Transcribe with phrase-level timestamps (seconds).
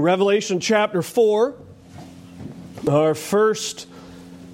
[0.00, 1.54] Revelation chapter 4,
[2.90, 3.86] our first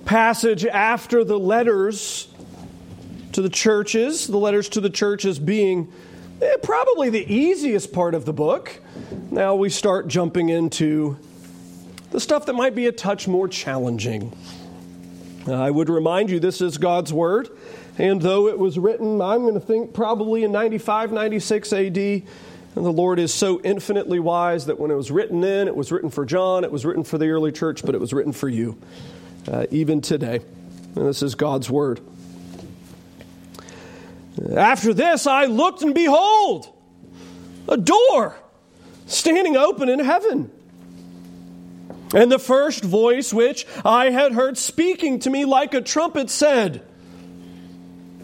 [0.04, 2.28] passage after the letters
[3.32, 5.92] to the churches, the letters to the churches being
[6.42, 8.80] eh, probably the easiest part of the book.
[9.30, 11.16] Now we start jumping into
[12.10, 14.36] the stuff that might be a touch more challenging.
[15.46, 17.48] I would remind you this is God's Word,
[17.98, 22.22] and though it was written, I'm going to think probably in 95, 96 AD,
[22.76, 25.90] and the Lord is so infinitely wise that when it was written in, it was
[25.90, 28.48] written for John, it was written for the early church, but it was written for
[28.48, 28.78] you,
[29.50, 30.40] uh, even today.
[30.94, 32.00] And this is God's word.
[34.56, 36.68] After this, I looked and behold,
[37.68, 38.36] a door
[39.06, 40.50] standing open in heaven.
[42.14, 46.82] And the first voice which I had heard speaking to me like a trumpet said,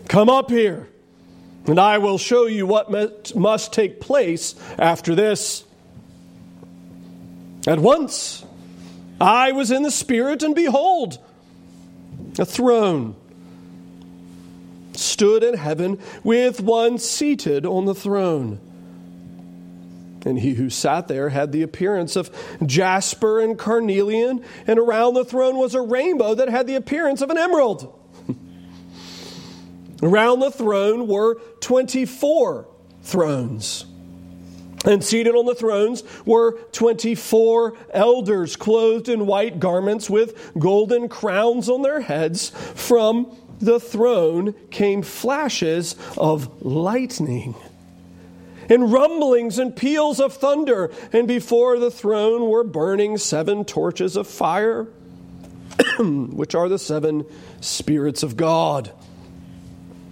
[0.09, 0.88] Come up here
[1.66, 2.90] and I will show you what
[3.34, 5.64] must take place after this.
[7.66, 8.44] At once
[9.20, 11.18] I was in the Spirit, and behold,
[12.38, 13.16] a throne
[14.92, 18.60] stood in heaven with one seated on the throne.
[20.24, 22.30] And he who sat there had the appearance of
[22.66, 27.30] jasper and carnelian, and around the throne was a rainbow that had the appearance of
[27.30, 27.96] an emerald.
[30.07, 32.68] Around the throne were 24
[33.02, 33.85] thrones.
[34.85, 41.68] And seated on the thrones were 24 elders, clothed in white garments with golden crowns
[41.68, 42.51] on their heads.
[42.51, 47.57] From the throne came flashes of lightning
[48.68, 50.93] and rumblings and peals of thunder.
[51.13, 54.87] And before the throne were burning seven torches of fire,
[55.98, 57.26] which are the seven
[57.60, 58.93] spirits of God.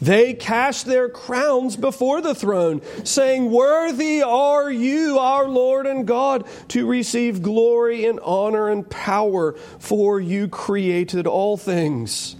[0.00, 6.46] They cast their crowns before the throne, saying, Worthy are you, our Lord and God,
[6.68, 12.34] to receive glory and honor and power, for you created all things.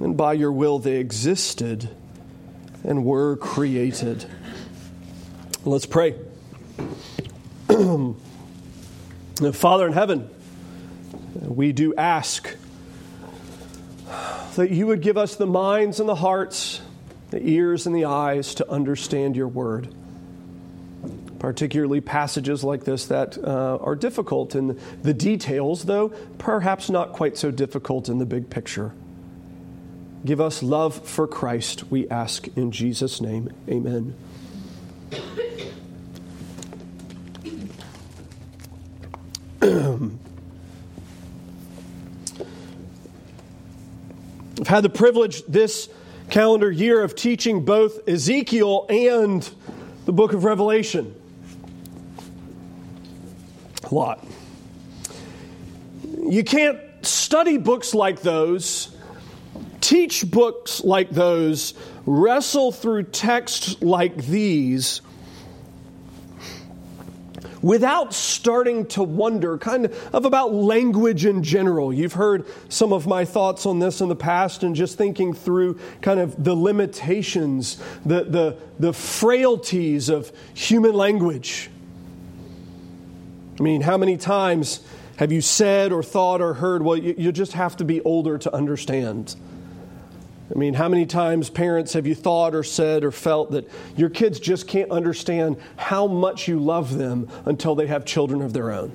[0.00, 1.88] And by your will they existed
[2.84, 4.24] and were created.
[5.64, 6.14] Let's pray.
[9.52, 10.30] Father in heaven,
[11.34, 12.56] we do ask
[14.56, 16.80] that you would give us the minds and the hearts,
[17.30, 19.88] the ears and the eyes to understand your word.
[21.38, 27.36] Particularly passages like this that uh, are difficult in the details, though perhaps not quite
[27.36, 28.92] so difficult in the big picture.
[30.24, 33.50] Give us love for Christ, we ask in Jesus' name.
[33.68, 34.14] Amen.
[44.72, 45.90] Had the privilege this
[46.30, 49.46] calendar year of teaching both Ezekiel and
[50.06, 51.14] the book of Revelation.
[53.82, 54.26] A lot.
[56.26, 58.96] You can't study books like those,
[59.82, 61.74] teach books like those,
[62.06, 65.02] wrestle through texts like these
[67.62, 71.92] without starting to wonder kind of about language in general.
[71.92, 75.78] You've heard some of my thoughts on this in the past and just thinking through
[76.02, 81.70] kind of the limitations, the, the, the frailties of human language.
[83.58, 84.80] I mean, how many times
[85.16, 88.38] have you said or thought or heard, well, you, you just have to be older
[88.38, 89.36] to understand?
[90.54, 94.10] I mean, how many times, parents, have you thought or said or felt that your
[94.10, 98.70] kids just can't understand how much you love them until they have children of their
[98.70, 98.92] own?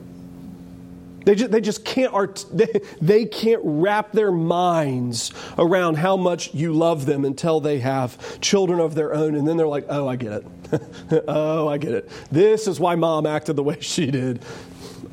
[1.26, 2.68] They just, they just can't art, they,
[3.02, 8.80] they can't wrap their minds around how much you love them until they have children
[8.80, 9.34] of their own.
[9.36, 11.24] And then they're like, oh, I get it.
[11.28, 12.10] oh, I get it.
[12.32, 14.44] This is why mom acted the way she did.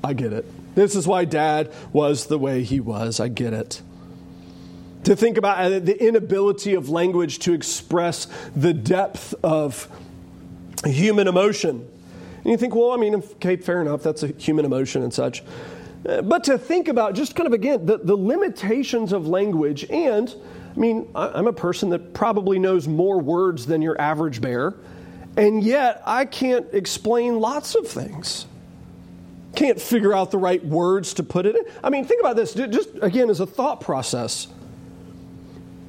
[0.03, 0.45] I get it.
[0.75, 3.19] This is why dad was the way he was.
[3.19, 3.81] I get it.
[5.05, 9.89] To think about uh, the inability of language to express the depth of
[10.85, 11.87] human emotion.
[12.39, 15.43] And you think, well, I mean, okay, fair enough, that's a human emotion and such.
[16.09, 20.35] Uh, but to think about just kind of again the, the limitations of language, and
[20.75, 24.75] I mean, I'm a person that probably knows more words than your average bear,
[25.37, 28.47] and yet I can't explain lots of things
[29.55, 31.63] can't figure out the right words to put it in.
[31.83, 34.49] I mean, think about this, just again as a thought process.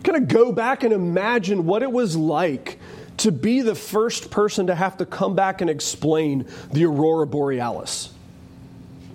[0.05, 2.79] Kind of go back and imagine what it was like
[3.17, 8.11] to be the first person to have to come back and explain the aurora borealis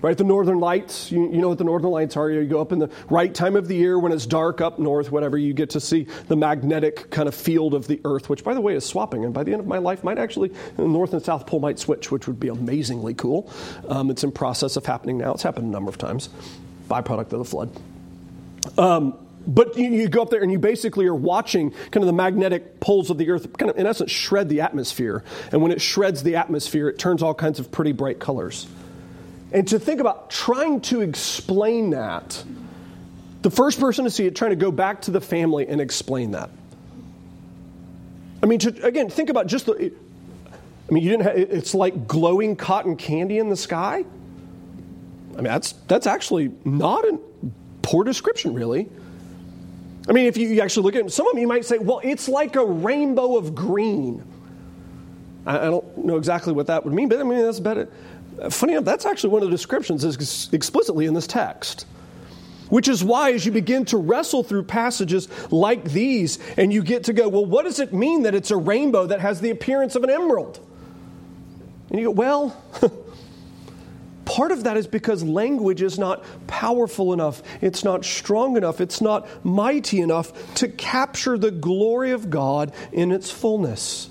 [0.01, 0.17] right?
[0.17, 2.29] The northern lights, you, you, know what the northern lights are.
[2.29, 5.11] You go up in the right time of the year when it's dark up north,
[5.11, 8.53] whatever, you get to see the magnetic kind of field of the earth, which, by
[8.53, 9.23] the way, is swapping.
[9.23, 11.79] And by the end of my life, might actually, the north and south pole might
[11.79, 13.51] switch, which would be amazingly cool.
[13.87, 15.33] Um, it's in process of happening now.
[15.33, 16.29] It's happened a number of times,
[16.89, 17.69] byproduct of the flood.
[18.77, 19.17] Um,
[19.47, 22.79] but you, you, go up there and you basically are watching kind of the magnetic
[22.79, 25.23] poles of the earth, kind of in essence, shred the atmosphere.
[25.51, 28.67] And when it shreds the atmosphere, it turns all kinds of pretty bright colors.
[29.51, 32.43] And to think about trying to explain that,
[33.41, 36.31] the first person to see it, trying to go back to the family and explain
[36.31, 36.49] that.
[38.43, 39.91] I mean, to, again, think about just the.
[40.89, 41.23] I mean, you didn't.
[41.23, 44.03] Have, it's like glowing cotton candy in the sky.
[45.33, 47.19] I mean, that's that's actually not a
[47.81, 48.89] poor description, really.
[50.07, 52.01] I mean, if you actually look at it, some of them you might say, "Well,
[52.03, 54.23] it's like a rainbow of green."
[55.45, 57.87] I, I don't know exactly what that would mean, but I mean that's better.
[58.41, 61.85] Uh, funny enough, that's actually one of the descriptions is explicitly in this text.
[62.69, 67.03] Which is why, as you begin to wrestle through passages like these, and you get
[67.05, 69.95] to go, well, what does it mean that it's a rainbow that has the appearance
[69.95, 70.65] of an emerald?
[71.89, 72.63] And you go, well,
[74.35, 79.01] part of that is because language is not powerful enough, it's not strong enough, it's
[79.01, 84.09] not mighty enough to capture the glory of God in its fullness.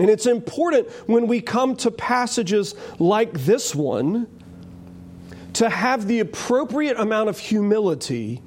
[0.00, 4.26] And it's important when we come to passages like this one
[5.54, 8.40] to have the appropriate amount of humility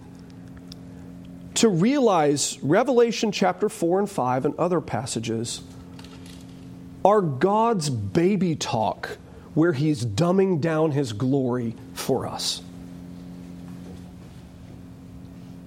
[1.55, 5.61] to realize Revelation chapter 4 and 5 and other passages
[7.05, 9.19] are God's baby talk
[9.53, 12.61] where He's dumbing down His glory for us.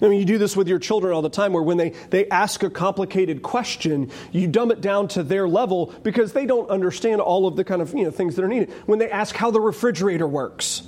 [0.02, 2.28] I mean, you do this with your children all the time where when they, they
[2.28, 7.20] ask a complicated question, you dumb it down to their level because they don't understand
[7.20, 8.70] all of the kind of you know, things that are needed.
[8.86, 10.82] When they ask how the refrigerator works,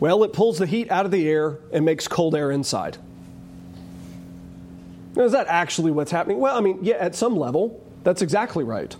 [0.00, 2.96] well, it pulls the heat out of the air and makes cold air inside.
[5.14, 6.38] Now, is that actually what's happening?
[6.38, 8.94] Well, I mean, yeah, at some level, that's exactly right.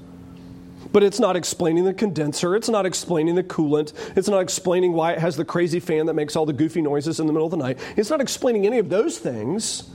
[0.93, 2.57] But it's not explaining the condenser.
[2.57, 3.93] It's not explaining the coolant.
[4.17, 7.21] It's not explaining why it has the crazy fan that makes all the goofy noises
[7.21, 7.79] in the middle of the night.
[7.97, 9.89] It's not explaining any of those things.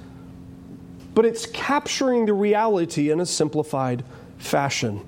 [1.13, 4.03] But it's capturing the reality in a simplified
[4.37, 5.01] fashion.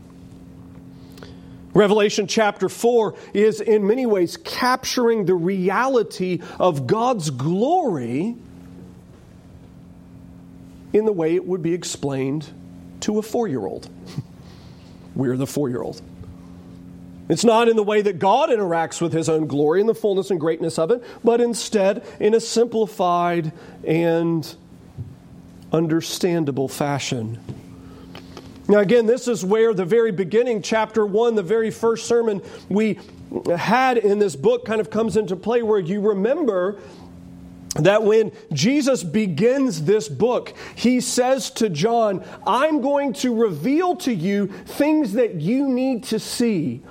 [1.74, 8.36] Revelation chapter 4 is in many ways capturing the reality of God's glory
[10.94, 12.48] in the way it would be explained
[13.02, 13.90] to a four year old.
[15.18, 16.02] We're the four year old.
[17.28, 20.32] It's not in the way that God interacts with his own glory and the fullness
[20.32, 23.52] and greatness of it, but instead in a simplified
[23.84, 24.56] and
[25.74, 27.44] understandable fashion.
[28.70, 33.00] Now, again, this is where the very beginning, chapter one, the very first sermon we
[33.58, 36.80] had in this book kind of comes into play, where you remember
[37.78, 44.14] that when Jesus begins this book, he says to John, I'm going to reveal to
[44.14, 46.82] you things that you need to see,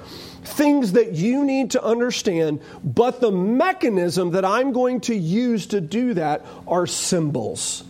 [0.44, 5.80] things that you need to understand, but the mechanism that I'm going to use to
[5.80, 7.84] do that are symbols.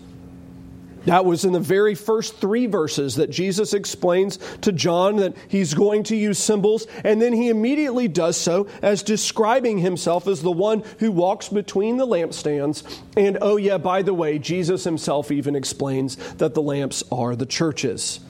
[1.06, 5.72] That was in the very first three verses that Jesus explains to John that he's
[5.72, 10.52] going to use symbols, and then he immediately does so as describing himself as the
[10.52, 12.82] one who walks between the lampstands.
[13.16, 17.46] And oh, yeah, by the way, Jesus himself even explains that the lamps are the
[17.46, 18.20] churches.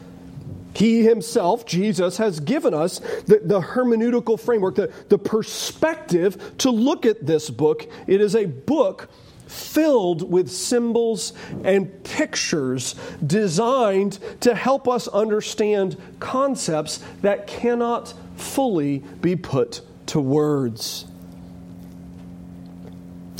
[0.75, 7.07] He himself, Jesus, has given us the, the, hermeneutical framework, the, the perspective to look
[7.07, 7.87] at this book.
[8.07, 9.09] It is a book
[9.47, 11.33] filled with symbols
[11.65, 21.07] and pictures designed to help us understand concepts that cannot fully be put to words.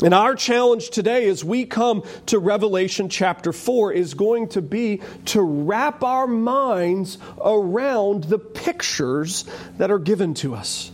[0.03, 5.01] And our challenge today as we come to Revelation chapter 4 is going to be
[5.25, 9.45] to wrap our minds around the pictures
[9.77, 10.91] that are given to us.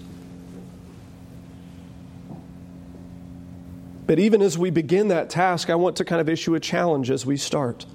[4.05, 7.09] But even as we begin that task, I want to kind of issue a challenge
[7.09, 7.85] as we start.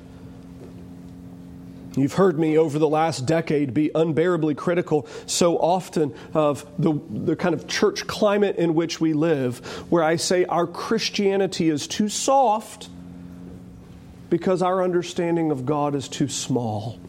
[1.96, 7.34] You've heard me over the last decade be unbearably critical so often of the, the
[7.34, 9.58] kind of church climate in which we live,
[9.90, 12.88] where I say our Christianity is too soft
[14.30, 17.00] because our understanding of God is too small.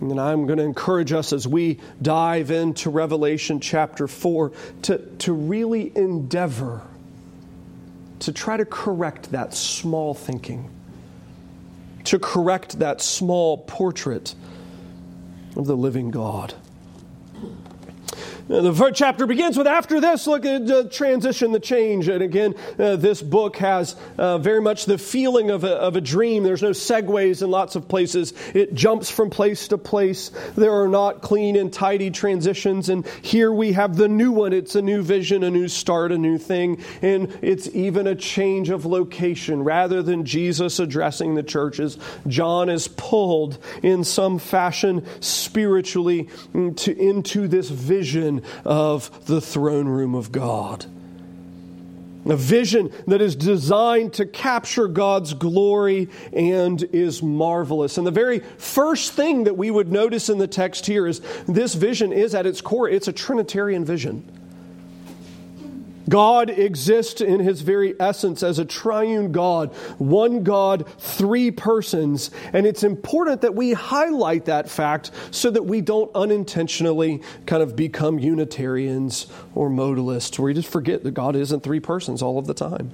[0.00, 5.32] And I'm going to encourage us as we dive into Revelation chapter 4 to, to
[5.32, 6.82] really endeavor
[8.24, 10.70] to try to correct that small thinking,
[12.04, 14.34] to correct that small portrait
[15.56, 16.54] of the living God.
[18.46, 22.08] The first chapter begins with after this, look at the transition, the change.
[22.08, 26.02] And again, uh, this book has uh, very much the feeling of a, of a
[26.02, 26.42] dream.
[26.42, 28.34] There's no segues in lots of places.
[28.52, 30.30] It jumps from place to place.
[30.56, 32.90] There are not clean and tidy transitions.
[32.90, 34.52] And here we have the new one.
[34.52, 36.82] It's a new vision, a new start, a new thing.
[37.00, 39.64] And it's even a change of location.
[39.64, 41.96] Rather than Jesus addressing the churches,
[42.26, 49.88] John is pulled in some fashion spiritually to, into this vision vision of the throne
[49.88, 50.86] room of God.
[52.26, 57.98] A vision that is designed to capture God's glory and is marvelous.
[57.98, 61.74] And the very first thing that we would notice in the text here is this
[61.74, 64.24] vision is at its core, it's a Trinitarian vision.
[66.08, 72.30] God exists in his very essence as a triune God, one God, three persons.
[72.52, 77.76] And it's important that we highlight that fact so that we don't unintentionally kind of
[77.76, 82.46] become Unitarians or modalists, where you just forget that God isn't three persons all of
[82.46, 82.90] the time.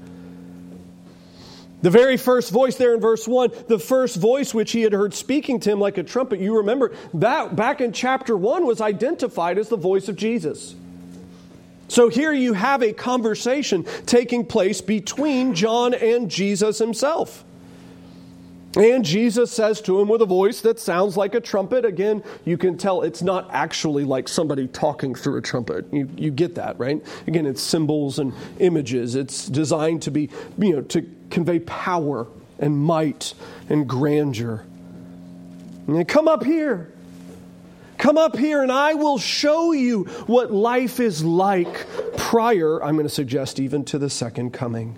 [1.83, 5.15] The very first voice there in verse 1, the first voice which he had heard
[5.15, 9.57] speaking to him like a trumpet, you remember that back in chapter 1 was identified
[9.57, 10.75] as the voice of Jesus.
[11.91, 17.45] So here you have a conversation taking place between John and Jesus himself.
[18.77, 21.85] And Jesus says to him with a voice that sounds like a trumpet.
[21.85, 25.93] Again, you can tell it's not actually like somebody talking through a trumpet.
[25.93, 27.05] You, you get that, right?
[27.27, 29.17] Again, it's symbols and images.
[29.17, 32.29] It's designed to be, you know, to convey power
[32.61, 33.35] and might
[33.69, 34.65] and grandeur.
[35.89, 36.93] And come up here.
[38.01, 43.07] Come up here and I will show you what life is like prior, I'm going
[43.07, 44.97] to suggest, even to the second coming.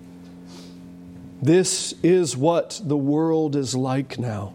[1.41, 4.53] This is what the world is like now.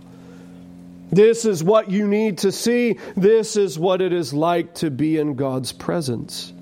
[1.12, 2.98] This is what you need to see.
[3.16, 6.54] This is what it is like to be in God's presence.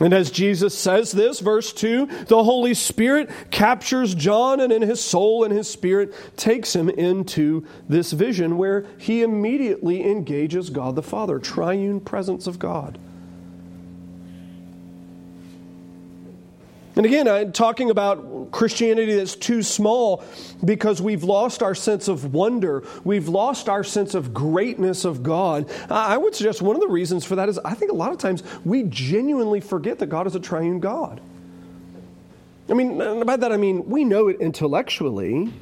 [0.00, 5.02] And as Jesus says this, verse 2, the Holy Spirit captures John and in his
[5.02, 11.02] soul and his spirit takes him into this vision where he immediately engages God the
[11.02, 12.98] Father, triune presence of God.
[16.96, 20.24] And again, I'm talking about Christianity that's too small
[20.64, 22.84] because we've lost our sense of wonder.
[23.04, 25.70] We've lost our sense of greatness of God.
[25.90, 28.18] I would suggest one of the reasons for that is I think a lot of
[28.18, 31.20] times we genuinely forget that God is a triune God.
[32.70, 35.52] I mean, by that I mean we know it intellectually,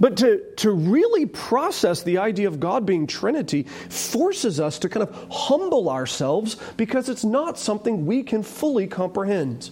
[0.00, 5.06] but to, to really process the idea of God being Trinity forces us to kind
[5.06, 9.70] of humble ourselves because it's not something we can fully comprehend.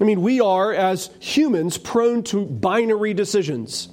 [0.00, 3.88] I mean, we are, as humans, prone to binary decisions.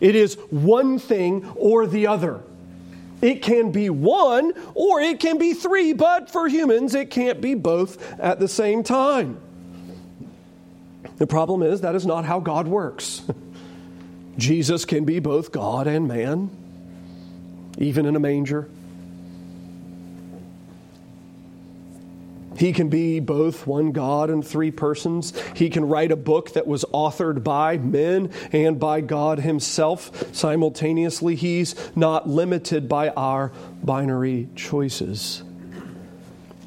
[0.00, 2.40] It is one thing or the other.
[3.20, 7.54] It can be one or it can be three, but for humans, it can't be
[7.54, 9.40] both at the same time.
[11.16, 13.22] The problem is that is not how God works.
[14.38, 16.50] Jesus can be both God and man,
[17.76, 18.68] even in a manger.
[22.58, 25.32] He can be both one God and three persons.
[25.54, 31.36] He can write a book that was authored by men and by God Himself simultaneously.
[31.36, 35.44] He's not limited by our binary choices.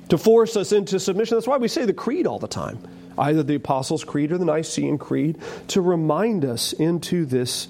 [0.08, 2.80] To force us into submission, that's why we say the creed all the time
[3.18, 7.68] either the Apostles' Creed or the Nicene Creed, to remind us into this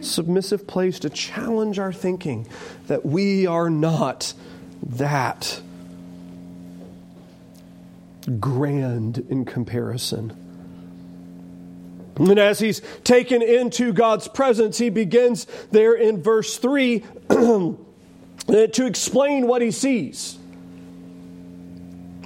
[0.00, 2.46] submissive place, to challenge our thinking
[2.86, 4.32] that we are not
[4.82, 5.60] that
[8.26, 10.36] grand in comparison.
[12.16, 17.76] And as he's taken into God's presence, he begins there in verse 3 to
[18.86, 20.38] explain what he sees.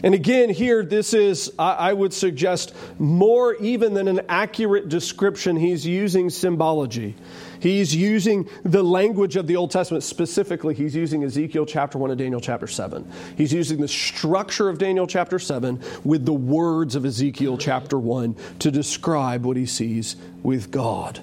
[0.05, 5.57] And again, here, this is, I would suggest, more even than an accurate description.
[5.57, 7.17] He's using symbology.
[7.61, 10.05] He's using the language of the Old Testament.
[10.05, 13.11] Specifically, he's using Ezekiel chapter 1 and Daniel chapter 7.
[13.37, 18.37] He's using the structure of Daniel chapter 7 with the words of Ezekiel chapter 1
[18.61, 21.21] to describe what he sees with God.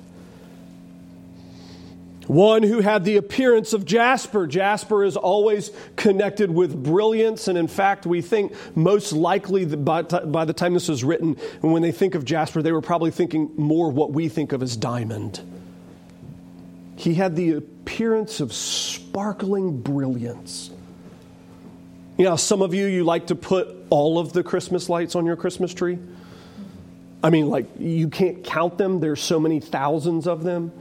[2.28, 4.48] One who had the appearance of jasper.
[4.48, 10.46] Jasper is always connected with brilliance, and in fact, we think most likely by, by
[10.46, 13.92] the time this was written, when they think of jasper, they were probably thinking more
[13.92, 15.40] what we think of as diamond.
[16.96, 20.72] He had the appearance of sparkling brilliance.
[22.18, 25.26] You know, some of you, you like to put all of the Christmas lights on
[25.26, 26.00] your Christmas tree.
[27.22, 30.72] I mean, like, you can't count them, there's so many thousands of them.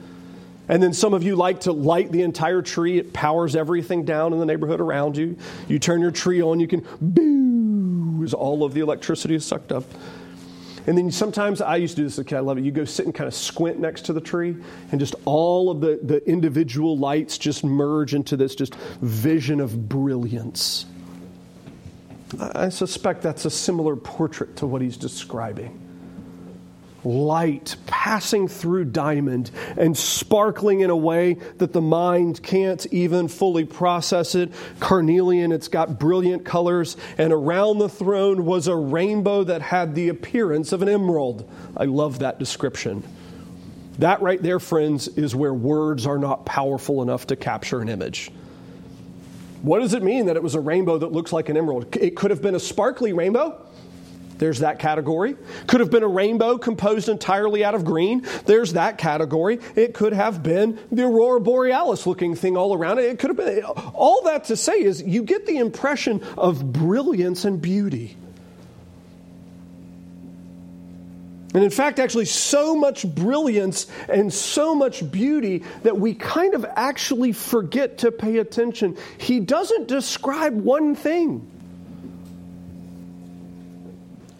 [0.68, 2.98] And then some of you like to light the entire tree.
[2.98, 5.36] It powers everything down in the neighborhood around you.
[5.68, 7.34] You turn your tree on, you can boo
[8.32, 9.84] all of the electricity is sucked up.
[10.86, 12.64] And then sometimes I used to do this okay, I love it.
[12.64, 14.56] You go sit and kind of squint next to the tree,
[14.90, 19.88] and just all of the, the individual lights just merge into this just vision of
[19.88, 20.86] brilliance.
[22.38, 25.83] I suspect that's a similar portrait to what he's describing
[27.04, 33.64] light passing through diamond and sparkling in a way that the mind can't even fully
[33.64, 34.52] process it.
[34.80, 40.08] Carnelian, it's got brilliant colors, and around the throne was a rainbow that had the
[40.08, 41.48] appearance of an emerald.
[41.76, 43.02] I love that description.
[43.98, 48.30] That right there, friends, is where words are not powerful enough to capture an image.
[49.62, 51.96] What does it mean that it was a rainbow that looks like an emerald?
[51.96, 53.64] It could have been a sparkly rainbow.
[54.38, 55.36] There's that category.
[55.66, 58.26] Could have been a rainbow composed entirely out of green.
[58.46, 59.60] There's that category.
[59.76, 63.04] It could have been the aurora borealis looking thing all around it.
[63.04, 63.62] It could have been.
[63.64, 68.16] All that to say is you get the impression of brilliance and beauty.
[71.54, 76.66] And in fact, actually, so much brilliance and so much beauty that we kind of
[76.74, 78.96] actually forget to pay attention.
[79.18, 81.48] He doesn't describe one thing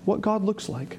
[0.04, 0.98] what God looks like.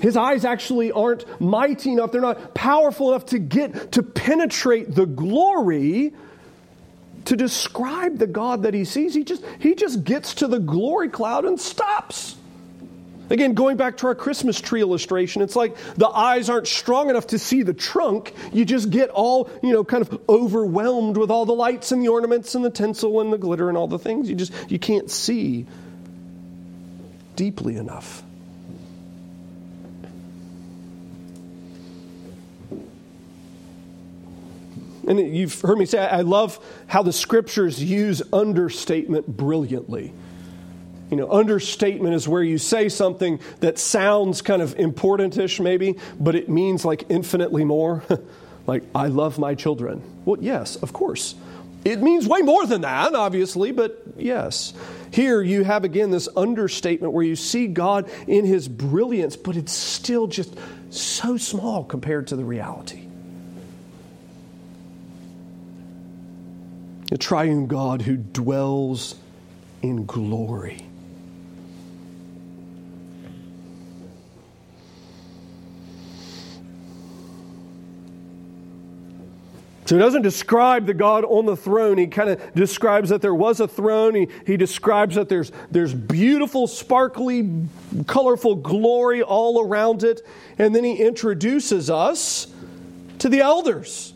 [0.00, 5.06] His eyes actually aren't mighty enough, they're not powerful enough to get to penetrate the
[5.06, 6.12] glory
[7.26, 9.14] to describe the God that he sees.
[9.14, 12.36] He just he just gets to the glory cloud and stops.
[13.28, 17.28] Again, going back to our Christmas tree illustration, it's like the eyes aren't strong enough
[17.28, 18.32] to see the trunk.
[18.52, 22.08] You just get all, you know, kind of overwhelmed with all the lights and the
[22.08, 24.28] ornaments and the tinsel and the glitter and all the things.
[24.28, 25.66] You just you can't see
[27.36, 28.22] deeply enough.
[35.06, 40.12] And you've heard me say, I love how the scriptures use understatement brilliantly.
[41.10, 46.34] You know, understatement is where you say something that sounds kind of importantish, maybe, but
[46.34, 48.02] it means like infinitely more.
[48.66, 50.02] like, I love my children.
[50.24, 51.36] Well, yes, of course.
[51.86, 54.74] It means way more than that, obviously, but yes.
[55.12, 59.72] Here you have again this understatement where you see God in his brilliance, but it's
[59.72, 60.52] still just
[60.90, 63.06] so small compared to the reality.
[67.08, 69.14] The triune God who dwells
[69.80, 70.84] in glory.
[79.86, 81.96] So he doesn't describe the God on the throne.
[81.96, 84.16] He kind of describes that there was a throne.
[84.16, 87.68] He, he describes that there's, there's beautiful, sparkly,
[88.08, 90.26] colorful glory all around it.
[90.58, 92.48] And then he introduces us
[93.20, 94.12] to the elders.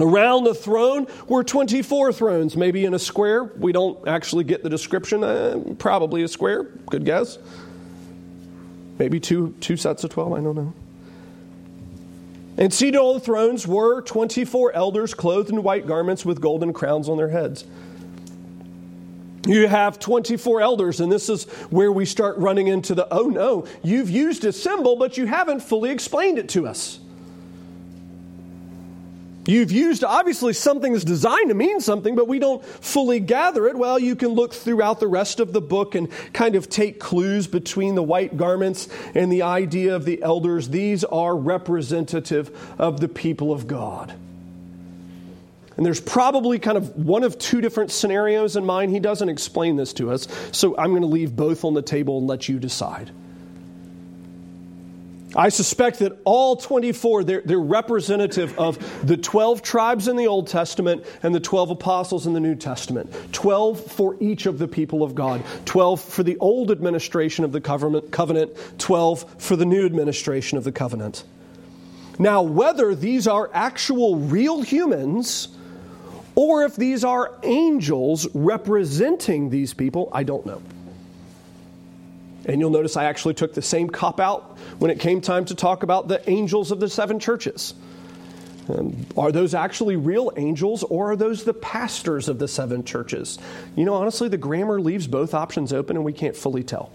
[0.00, 3.44] Around the throne were 24 thrones, maybe in a square.
[3.44, 5.22] We don't actually get the description.
[5.22, 7.38] Uh, probably a square, good guess.
[8.98, 10.74] Maybe two, two sets of 12, I don't know.
[12.58, 17.08] And seated on the thrones were 24 elders clothed in white garments with golden crowns
[17.08, 17.64] on their heads.
[19.46, 23.66] You have 24 elders, and this is where we start running into the oh no,
[23.82, 27.00] you've used a symbol, but you haven't fully explained it to us.
[29.44, 33.76] You've used obviously something that's designed to mean something, but we don't fully gather it.
[33.76, 37.48] Well, you can look throughout the rest of the book and kind of take clues
[37.48, 40.68] between the white garments and the idea of the elders.
[40.68, 44.14] These are representative of the people of God.
[45.76, 48.92] And there's probably kind of one of two different scenarios in mind.
[48.92, 52.18] He doesn't explain this to us, so I'm going to leave both on the table
[52.18, 53.10] and let you decide.
[55.34, 60.46] I suspect that all 24, they're, they're, representative of the 12 tribes in the Old
[60.46, 63.14] Testament and the 12 apostles in the New Testament.
[63.32, 65.42] 12 for each of the people of God.
[65.64, 70.72] 12 for the old administration of the covenant, 12 for the new administration of the
[70.72, 71.24] covenant.
[72.18, 75.48] Now, whether these are actual real humans
[76.34, 80.62] or if these are angels representing these people, I don't know.
[82.46, 85.54] And you'll notice I actually took the same cop out when it came time to
[85.54, 87.74] talk about the angels of the seven churches.
[88.68, 93.38] Um, are those actually real angels or are those the pastors of the seven churches?
[93.76, 96.90] You know, honestly, the grammar leaves both options open and we can't fully tell.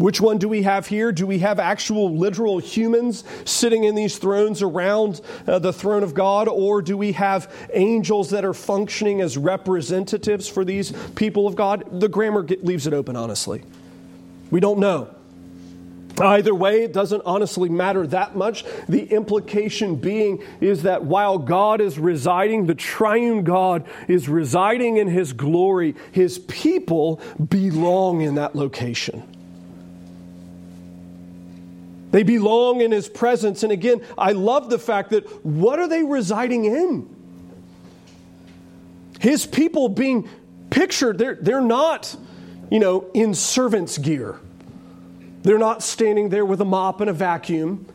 [0.00, 1.12] Which one do we have here?
[1.12, 6.14] Do we have actual literal humans sitting in these thrones around uh, the throne of
[6.14, 11.54] God, or do we have angels that are functioning as representatives for these people of
[11.54, 12.00] God?
[12.00, 13.62] The grammar leaves it open, honestly.
[14.50, 15.14] We don't know.
[16.18, 18.64] Either way, it doesn't honestly matter that much.
[18.88, 25.08] The implication being is that while God is residing, the triune God is residing in
[25.08, 29.24] his glory, his people belong in that location.
[32.10, 33.62] They belong in his presence.
[33.62, 37.16] And again, I love the fact that what are they residing in?
[39.20, 40.28] His people being
[40.70, 42.16] pictured, they're, they're not,
[42.70, 44.40] you know, in servant's gear.
[45.42, 47.86] They're not standing there with a mop and a vacuum.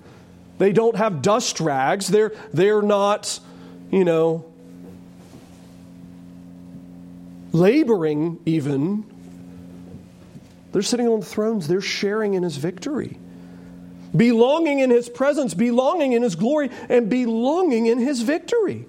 [0.58, 2.08] They don't have dust rags.
[2.08, 3.40] They're, they're not,
[3.92, 4.46] you know,
[7.52, 9.04] laboring even.
[10.72, 11.68] They're sitting on thrones.
[11.68, 13.20] They're sharing in his victory
[14.16, 18.86] belonging in his presence, belonging in his glory, and belonging in his victory.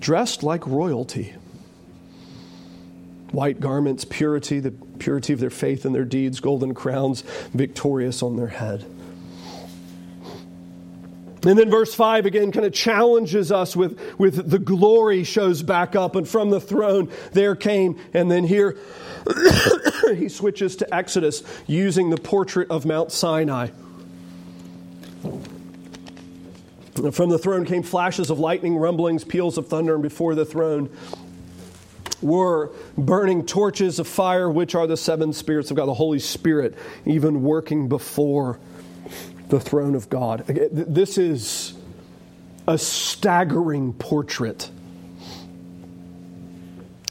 [0.00, 1.34] Dressed like royalty.
[3.32, 8.36] White garments, purity, the purity of their faith and their deeds, golden crowns, victorious on
[8.36, 8.84] their head.
[11.42, 15.96] And then verse 5 again kind of challenges us with, with the glory shows back
[15.96, 18.76] up, and from the throne there came, and then here
[20.14, 23.68] he switches to Exodus using the portrait of Mount Sinai.
[27.12, 30.90] From the throne came flashes of lightning, rumblings, peals of thunder, and before the throne
[32.20, 36.74] were burning torches of fire, which are the seven spirits of God, the Holy Spirit,
[37.06, 38.58] even working before
[39.48, 40.44] the throne of God.
[40.46, 41.74] This is
[42.66, 44.70] a staggering portrait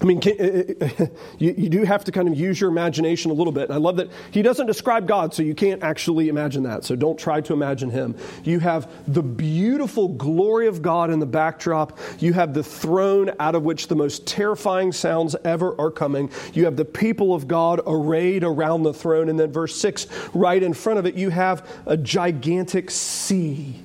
[0.02, 0.22] I mean,
[1.40, 3.64] you, you, do have to kind of use your imagination a little bit.
[3.64, 6.86] And I love that he doesn't describe God, so you can't actually imagine that.
[6.86, 8.16] So don't try to imagine him.
[8.46, 12.00] You have the beautiful glory of God in the backdrop.
[12.20, 16.32] You have the throne out of which the most terrifying sounds ever are coming.
[16.54, 19.28] You have the people of God arrayed around the throne.
[19.28, 23.76] And then, verse 6, right in front of it, you have a gigantic sea.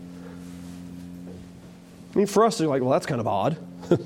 [2.15, 3.57] I mean, for us, they're like, well, that's kind of odd.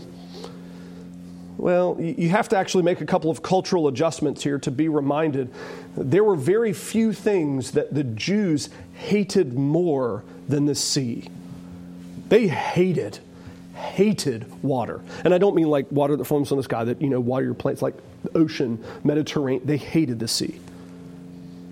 [1.58, 5.52] Well, you have to actually make a couple of cultural adjustments here to be reminded.
[5.96, 11.28] There were very few things that the Jews hated more than the sea.
[12.28, 13.18] They hated,
[13.74, 15.00] hated water.
[15.24, 17.46] And I don't mean like water that forms from the sky, that, you know, water
[17.46, 17.94] your plants, like
[18.36, 19.66] ocean, Mediterranean.
[19.66, 20.60] They hated the sea.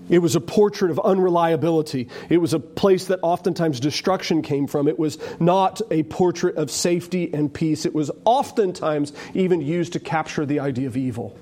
[0.09, 2.07] It was a portrait of unreliability.
[2.29, 4.87] It was a place that oftentimes destruction came from.
[4.87, 7.85] It was not a portrait of safety and peace.
[7.85, 11.37] It was oftentimes even used to capture the idea of evil.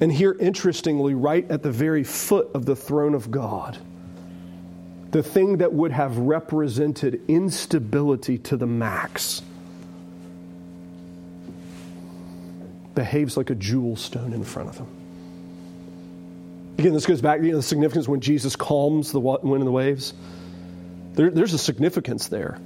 [0.00, 3.76] And here, interestingly, right at the very foot of the throne of God,
[5.10, 9.42] the thing that would have represented instability to the max
[12.94, 14.97] behaves like a jewel stone in front of him.
[16.78, 19.66] Again, this goes back to you know, the significance when Jesus calms the wind and
[19.66, 20.14] the waves.
[21.14, 22.60] There, there's a significance there.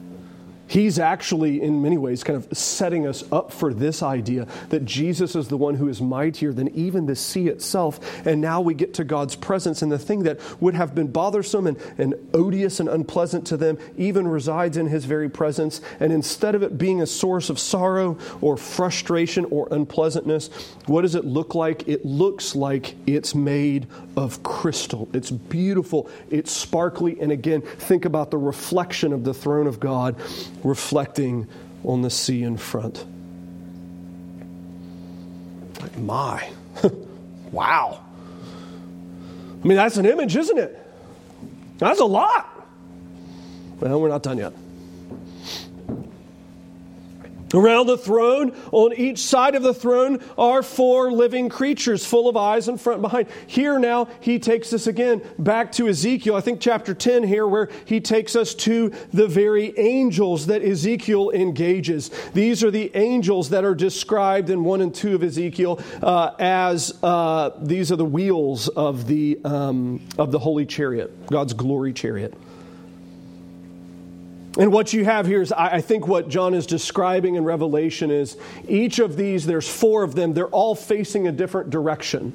[0.73, 5.37] He's actually, in many ways, kind of setting us up for this idea that Jesus
[5.37, 8.01] is the one who is mightier than even the sea itself.
[8.27, 11.67] And now we get to God's presence, and the thing that would have been bothersome
[11.67, 15.83] and, and odious and unpleasant to them even resides in his very presence.
[16.01, 20.49] And instead of it being a source of sorrow or frustration or unpleasantness,
[20.87, 21.87] what does it look like?
[21.87, 25.07] It looks like it's made of crystal.
[25.13, 27.21] It's beautiful, it's sparkly.
[27.21, 30.17] And again, think about the reflection of the throne of God
[30.65, 31.49] reflecting
[31.85, 33.05] on the sea in front.
[35.99, 36.49] My,
[37.53, 38.05] wow.
[39.63, 40.79] I mean, that's an image, isn't it?
[41.79, 42.49] That's a lot.
[43.81, 44.53] Well, we're not done yet.
[47.55, 52.37] Around the throne, on each side of the throne, are four living creatures full of
[52.37, 53.29] eyes in front and behind.
[53.47, 57.69] Here now, he takes us again back to Ezekiel, I think chapter 10 here, where
[57.85, 62.11] he takes us to the very angels that Ezekiel engages.
[62.33, 66.99] These are the angels that are described in 1 and 2 of Ezekiel uh, as
[67.03, 72.35] uh, these are the wheels of the, um, of the holy chariot, God's glory chariot.
[74.59, 78.37] And what you have here is, I think, what John is describing in Revelation is
[78.69, 82.35] each of these, there's four of them, they're all facing a different direction.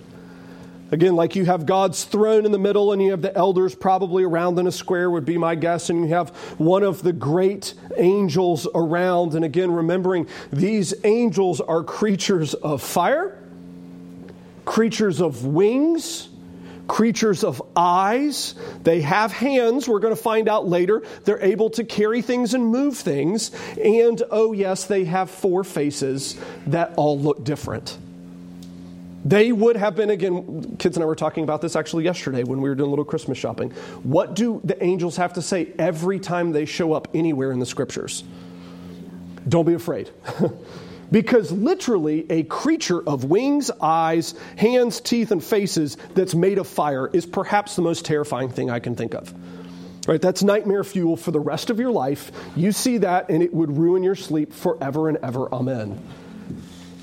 [0.90, 4.24] Again, like you have God's throne in the middle, and you have the elders probably
[4.24, 7.74] around in a square, would be my guess, and you have one of the great
[7.98, 9.36] angels around.
[9.36, 13.38] And again, remembering these angels are creatures of fire,
[14.66, 16.30] creatures of wings,
[16.88, 18.56] creatures of eyes.
[18.84, 21.04] They have hands, we're going to find out later.
[21.26, 23.52] They're able to carry things and move things.
[23.82, 27.98] And oh, yes, they have four faces that all look different.
[29.26, 32.62] They would have been, again, kids and I were talking about this actually yesterday when
[32.62, 33.72] we were doing a little Christmas shopping.
[34.04, 37.66] What do the angels have to say every time they show up anywhere in the
[37.66, 38.24] scriptures?
[39.48, 40.10] Don't be afraid.
[41.12, 47.08] Because literally, a creature of wings, eyes, hands, teeth, and faces that's made of fire
[47.08, 49.34] is perhaps the most terrifying thing I can think of.
[50.08, 50.22] Right?
[50.22, 52.32] That's nightmare fuel for the rest of your life.
[52.56, 55.54] You see that, and it would ruin your sleep forever and ever.
[55.54, 56.02] Amen.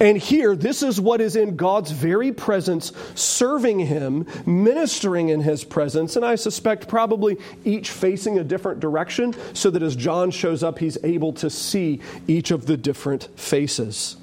[0.01, 5.63] And here, this is what is in God's very presence, serving Him, ministering in His
[5.63, 10.65] presence, and I suspect probably each facing a different direction, so that as John shows
[10.65, 14.17] up, he's able to see each of the different faces.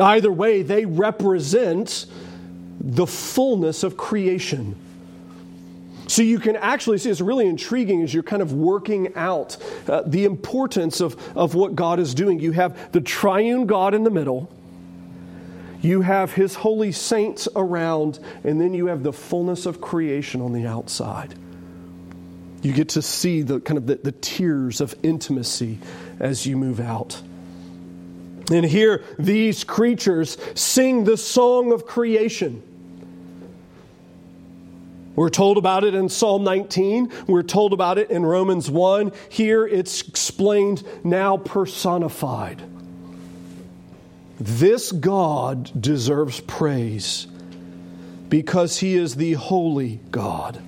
[0.00, 2.06] Either way, they represent
[2.80, 4.74] the fullness of creation.
[6.06, 9.56] So you can actually see it's really intriguing as you're kind of working out
[9.86, 12.40] uh, the importance of, of what God is doing.
[12.40, 14.50] You have the triune God in the middle
[15.82, 20.52] you have his holy saints around, and then you have the fullness of creation on
[20.52, 21.34] the outside.
[22.62, 25.78] You get to see the kind of the, the tiers of intimacy
[26.20, 27.20] as you move out.
[28.52, 32.62] And here, these creatures sing the song of creation.
[35.16, 37.12] We're told about it in Psalm 19.
[37.26, 39.12] We're told about it in Romans 1.
[39.28, 42.62] Here it's explained now personified.
[44.42, 47.28] This God deserves praise
[48.28, 50.60] because he is the holy God.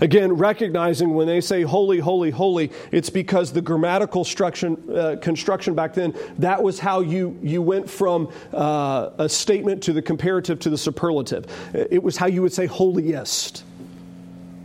[0.00, 5.92] Again, recognizing when they say holy, holy, holy, it's because the grammatical uh, construction back
[5.92, 10.70] then, that was how you, you went from uh, a statement to the comparative to
[10.70, 11.44] the superlative.
[11.74, 13.62] It was how you would say holiest.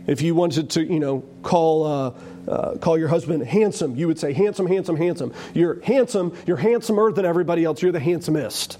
[0.06, 1.84] If you wanted to, you know, call.
[1.84, 2.12] Uh,
[2.48, 5.32] uh, call your husband handsome, you would say handsome, handsome, handsome.
[5.54, 8.78] You're handsome, you're handsomer than everybody else, you're the handsomest.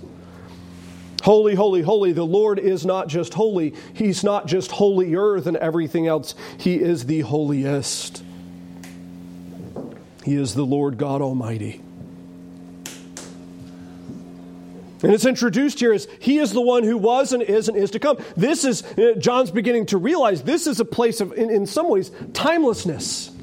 [1.23, 2.13] Holy, holy, holy.
[2.13, 7.07] The Lord is not just holy, He's not just holier than everything else, He is
[7.07, 8.23] the holiest.
[10.23, 11.81] He is the Lord God Almighty.
[15.03, 17.91] And it's introduced here as He is the one who was and is and is
[17.93, 18.19] to come.
[18.37, 21.91] This is, uh, John's beginning to realize this is a place of, in, in some
[21.91, 23.34] ways, timelessness.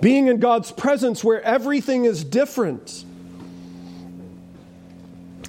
[0.00, 3.04] Being in God's presence where everything is different.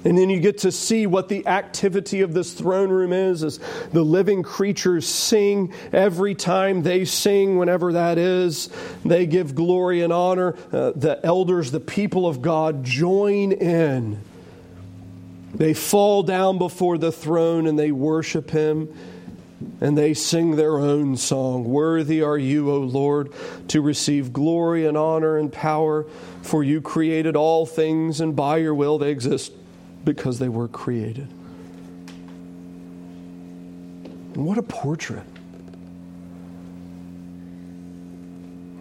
[0.02, 3.60] And then you get to see what the activity of this throne room is as
[3.92, 8.70] the living creatures sing every time they sing, whenever that is.
[9.04, 10.56] They give glory and honor.
[10.72, 14.22] Uh, the elders, the people of God, join in.
[15.54, 18.94] They fall down before the throne and they worship Him
[19.80, 23.32] and they sing their own song Worthy are you, O Lord,
[23.68, 26.06] to receive glory and honor and power,
[26.42, 29.52] for you created all things, and by your will they exist
[30.04, 31.28] because they were created.
[34.34, 35.26] And what a portrait.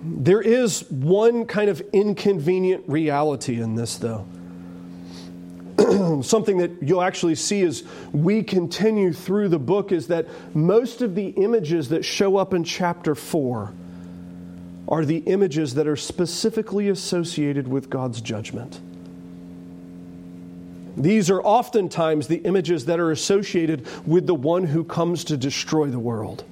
[0.01, 4.25] There is one kind of inconvenient reality in this, though.
[6.23, 11.15] something that you'll actually see as we continue through the book is that most of
[11.15, 13.73] the images that show up in chapter 4
[14.87, 18.79] are the images that are specifically associated with God's judgment.
[20.97, 25.87] These are oftentimes the images that are associated with the one who comes to destroy
[25.87, 26.43] the world.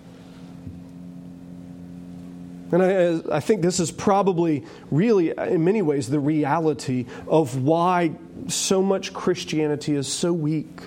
[2.71, 8.11] And I, I, think this is probably really, in many ways, the reality of why
[8.47, 10.81] so much Christianity is so weak.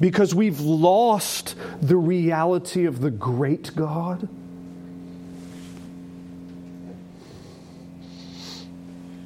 [0.00, 4.28] Because we've lost the reality of the great God.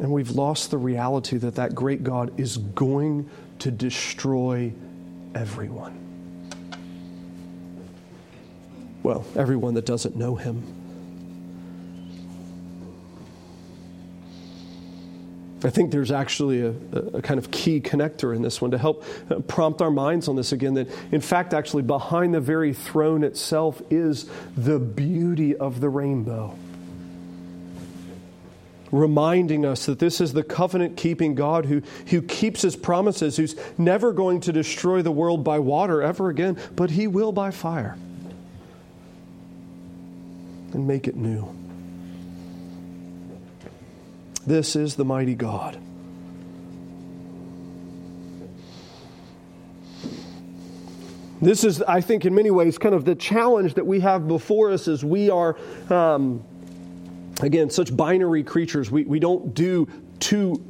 [0.00, 3.28] And we've lost the reality that that great God is going
[3.60, 4.72] to destroy
[5.34, 6.09] everyone.
[9.02, 10.62] Well, everyone that doesn't know him.
[15.62, 16.70] I think there's actually a,
[17.16, 20.36] a, kind of key connector in this one to help uh, prompt our minds on
[20.36, 20.74] this again.
[20.74, 26.56] That, in fact, actually, behind the very throne itself is the beauty of the rainbow
[28.92, 33.54] reminding us that this is the covenant keeping God who, who keeps his promises, who's
[33.78, 37.96] never going to destroy the world by water ever again, but he will by fire
[40.74, 41.54] and make it new.
[44.46, 45.78] This is the mighty God.
[51.42, 54.70] This is, I think, in many ways, kind of the challenge that we have before
[54.70, 55.56] us as we are.
[55.88, 56.44] Um,
[57.40, 58.90] again, such binary creatures.
[58.90, 60.62] We, we don't do two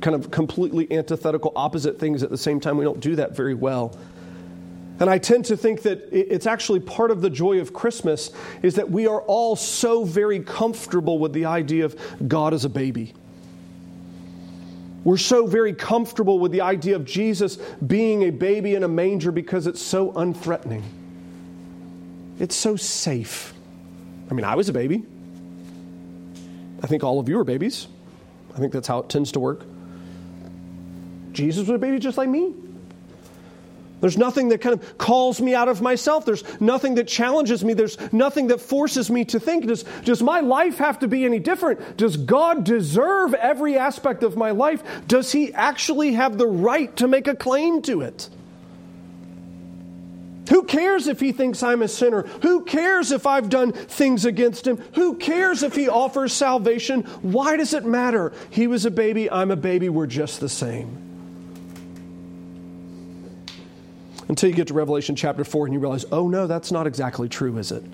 [0.00, 2.76] kind of completely antithetical, opposite things at the same time.
[2.76, 3.98] We don't do that very well.
[4.98, 8.30] And I tend to think that it's actually part of the joy of Christmas
[8.62, 12.70] is that we are all so very comfortable with the idea of God as a
[12.70, 13.12] baby.
[15.04, 17.56] We're so very comfortable with the idea of Jesus
[17.86, 20.82] being a baby in a manger because it's so unthreatening.
[22.40, 23.54] It's so safe.
[24.30, 25.04] I mean, I was a baby.
[26.82, 27.86] I think all of you are babies.
[28.54, 29.64] I think that's how it tends to work.
[31.32, 32.54] Jesus was a baby just like me.
[34.00, 36.26] There's nothing that kind of calls me out of myself.
[36.26, 37.72] There's nothing that challenges me.
[37.72, 39.66] There's nothing that forces me to think.
[39.66, 41.96] Does, does my life have to be any different?
[41.96, 44.82] Does God deserve every aspect of my life?
[45.08, 48.28] Does He actually have the right to make a claim to it?
[50.50, 52.22] Who cares if he thinks I'm a sinner?
[52.42, 54.76] Who cares if I've done things against him?
[54.94, 57.02] Who cares if he offers salvation?
[57.22, 58.32] Why does it matter?
[58.50, 61.05] He was a baby, I'm a baby, we're just the same.
[64.28, 67.28] Until you get to Revelation chapter 4 and you realize, oh no, that's not exactly
[67.28, 67.84] true, is it?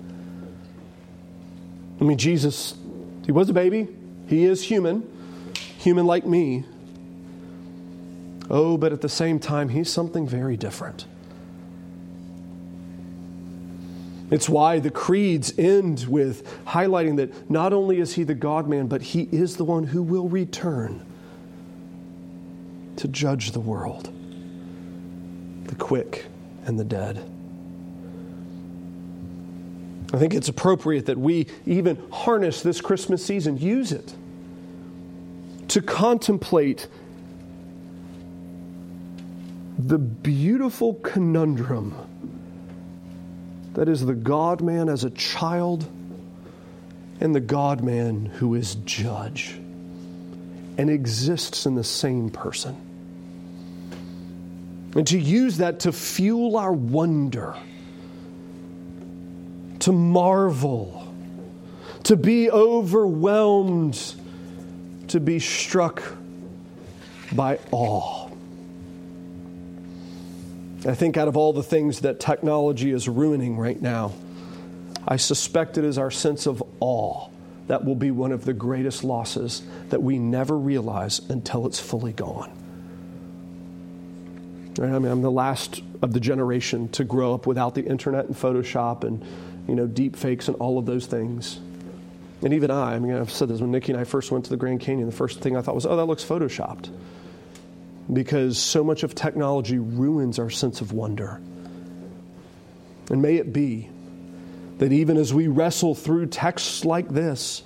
[2.01, 2.73] I mean, Jesus,
[3.25, 3.87] he was a baby,
[4.27, 5.07] he is human,
[5.77, 6.65] human like me.
[8.49, 11.05] Oh, but at the same time, he's something very different.
[14.31, 18.87] It's why the creeds end with highlighting that not only is he the God man,
[18.87, 21.05] but he is the one who will return
[22.95, 24.12] to judge the world,
[25.73, 26.25] the quick
[26.65, 27.17] and the dead.
[30.13, 34.13] I think it's appropriate that we even harness this Christmas season, use it
[35.69, 36.87] to contemplate
[39.79, 41.95] the beautiful conundrum
[43.73, 45.89] that is the God man as a child
[47.19, 49.55] and the God man who is judge
[50.77, 52.92] and exists in the same person.
[54.95, 57.55] And to use that to fuel our wonder,
[59.79, 61.13] to marvel,
[62.03, 64.13] to be overwhelmed,
[65.07, 66.03] to be struck
[67.31, 68.29] by awe.
[70.85, 74.11] I think out of all the things that technology is ruining right now,
[75.07, 77.29] I suspect it is our sense of awe
[77.67, 82.11] that will be one of the greatest losses that we never realize until it's fully
[82.11, 82.51] gone.
[84.77, 84.91] Right?
[84.91, 88.35] I mean, I'm the last of the generation to grow up without the internet and
[88.35, 89.23] Photoshop and
[89.67, 91.59] you know deep fakes and all of those things.
[92.41, 94.49] And even I, I mean, I've said this when Nikki and I first went to
[94.49, 95.09] the Grand Canyon.
[95.09, 96.89] The first thing I thought was, "Oh, that looks photoshopped."
[98.11, 101.39] because so much of technology ruins our sense of wonder.
[103.09, 103.89] And may it be
[104.79, 107.63] that even as we wrestle through texts like this,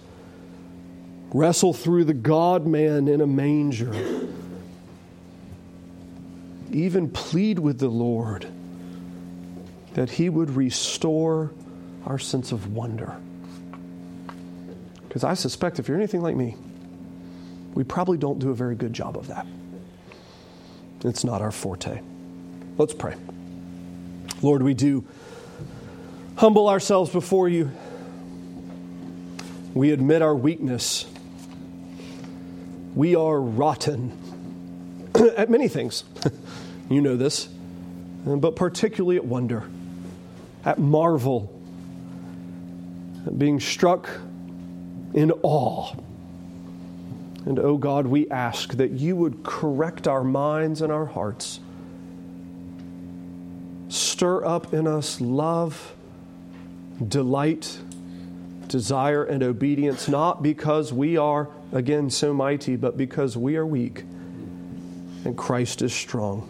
[1.34, 3.94] wrestle through the God man in a manger,
[6.72, 8.48] even plead with the Lord
[9.94, 11.52] that He would restore
[12.06, 13.18] our sense of wonder.
[15.08, 16.56] Because I suspect if you're anything like me,
[17.74, 19.46] we probably don't do a very good job of that.
[21.04, 22.02] It's not our forte.
[22.78, 23.16] Let's pray.
[24.42, 25.06] Lord, we do
[26.36, 27.72] humble ourselves before you.
[29.74, 31.06] We admit our weakness.
[32.96, 34.12] We are rotten
[35.38, 36.04] at many things.
[36.90, 37.50] you know this.
[38.26, 39.64] But particularly at wonder,
[40.66, 41.54] at marvel,
[43.26, 44.10] at being struck
[45.14, 45.94] in awe
[47.48, 51.62] and oh God, we ask that you would correct our minds and our hearts.
[53.88, 55.96] Stir up in us love,
[57.08, 57.80] delight,
[58.68, 64.04] desire and obedience, not because we are, again, so mighty, but because we are weak
[65.24, 66.50] and Christ is strong.